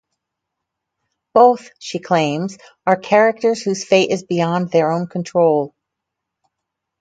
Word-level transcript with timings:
Both, 1.35 1.69
she 1.77 1.99
claims, 1.99 2.57
are 2.87 2.95
characters 2.95 3.61
whose 3.61 3.85
fate 3.85 4.09
is 4.09 4.23
beyond 4.23 4.71
their 4.71 4.91
own 4.91 5.05
control. 5.05 5.75